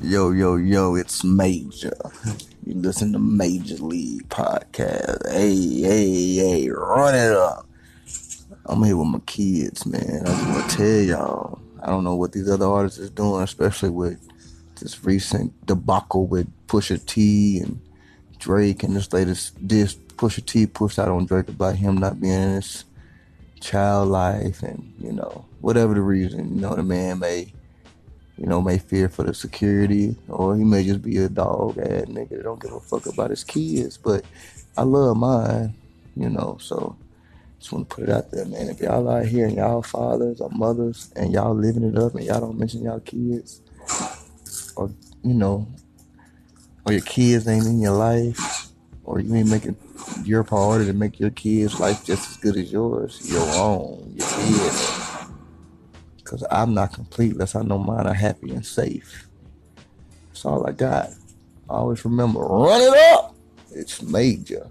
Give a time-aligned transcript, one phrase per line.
[0.00, 1.96] Yo, yo, yo, it's Major.
[2.64, 5.28] You listen to Major League Podcast.
[5.28, 7.66] Hey, hey, hey, run it up.
[8.66, 10.22] I'm here with my kids, man.
[10.24, 11.58] I just want to tell y'all.
[11.82, 14.20] I don't know what these other artists is doing, especially with
[14.78, 17.80] this recent debacle with Pusha T and
[18.38, 22.34] Drake and this latest diss Pusha T pushed out on Drake about him not being
[22.34, 22.84] in his
[23.58, 27.52] child life and, you know, whatever the reason, you know, the man may
[28.38, 32.04] you know, may fear for the security, or he may just be a dog ass
[32.04, 33.98] nigga that don't give a fuck about his kids.
[33.98, 34.24] But
[34.76, 35.74] I love mine,
[36.16, 36.96] you know, so
[37.58, 38.68] just want to put it out there, man.
[38.68, 42.24] If y'all out here and y'all fathers or mothers and y'all living it up and
[42.24, 43.60] y'all don't mention y'all kids,
[44.76, 44.90] or
[45.24, 45.66] you know,
[46.86, 48.68] or your kids ain't in your life,
[49.02, 49.76] or you ain't making
[50.22, 54.28] your priority to make your kids' life just as good as yours, your own, your
[54.28, 55.07] kids
[56.28, 59.26] Cause I'm not complete unless I know mine are happy and safe.
[60.26, 61.08] That's all I got.
[61.70, 63.34] Always remember, run it up.
[63.70, 64.68] It's major.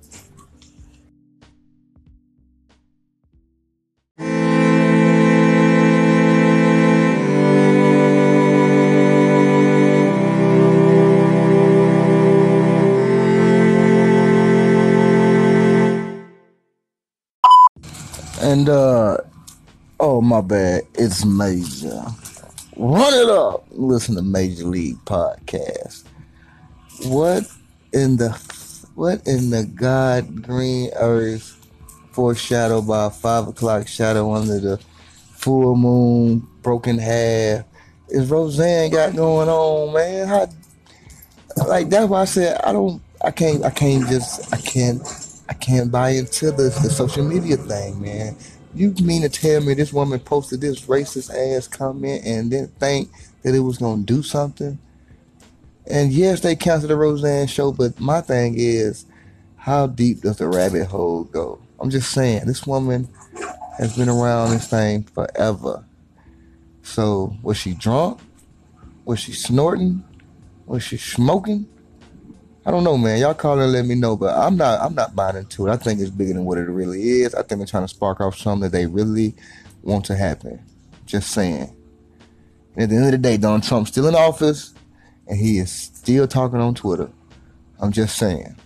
[18.40, 19.18] And uh
[20.00, 20.84] Oh, my bad.
[20.94, 22.04] It's Major.
[22.76, 23.66] Run it up.
[23.72, 26.04] Listen to Major League Podcast.
[27.06, 27.44] What
[27.94, 28.30] in the
[28.94, 31.68] what in the God green earth
[32.12, 34.78] foreshadowed by five o'clock shadow under the
[35.32, 37.66] full moon, broken half?
[38.10, 40.28] Is Roseanne got going on, man?
[40.28, 40.48] How
[41.68, 45.02] like that's why I said I don't I can't I can't just I can't
[45.50, 48.36] I can't buy into the, the social media thing, man.
[48.78, 53.10] You mean to tell me this woman posted this racist ass comment and didn't think
[53.42, 54.78] that it was gonna do something?
[55.88, 59.08] And yes, they canceled the Roseanne show, but my thing is,
[59.56, 61.60] how deep does the rabbit hole go?
[61.80, 63.10] I'm just saying, this woman
[63.80, 65.84] has been around this thing forever.
[66.84, 68.20] So was she drunk?
[69.06, 70.04] Was she snorting?
[70.68, 71.68] Was she smoking?
[72.68, 73.18] I don't know, man.
[73.18, 74.82] Y'all call and let me know, but I'm not.
[74.82, 75.72] I'm not buying into it.
[75.72, 77.34] I think it's bigger than what it really is.
[77.34, 79.36] I think they're trying to spark off something that they really
[79.84, 80.60] want to happen.
[81.06, 81.74] Just saying.
[82.74, 84.74] And at the end of the day, Donald Trump's still in office,
[85.28, 87.10] and he is still talking on Twitter.
[87.80, 88.58] I'm just saying.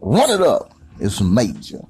[0.00, 0.74] Run it up.
[1.00, 1.80] It's major.